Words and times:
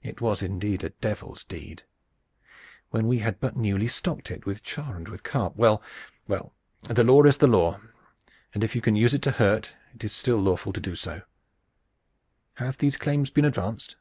"It 0.00 0.20
was 0.20 0.42
indeed 0.44 0.84
a 0.84 0.90
devil's 0.90 1.42
deed 1.42 1.82
when 2.90 3.08
we 3.08 3.18
had 3.18 3.40
but 3.40 3.56
newly 3.56 3.88
stocked 3.88 4.30
it 4.30 4.46
with 4.46 4.62
char 4.62 4.94
and 4.94 5.08
with 5.08 5.24
carp. 5.24 5.56
Well, 5.56 5.82
well, 6.28 6.54
the 6.84 7.02
law 7.02 7.24
is 7.24 7.38
the 7.38 7.48
law, 7.48 7.80
and 8.54 8.62
if 8.62 8.76
you 8.76 8.80
can 8.80 8.94
use 8.94 9.12
it 9.12 9.22
to 9.22 9.32
hurt, 9.32 9.74
it 9.92 10.04
is 10.04 10.12
still 10.12 10.38
lawful 10.38 10.72
to 10.72 10.80
do 10.80 10.94
so. 10.94 11.22
Have 12.62 12.78
these 12.78 12.96
claims 12.96 13.30
been 13.32 13.44
advanced?" 13.44 13.96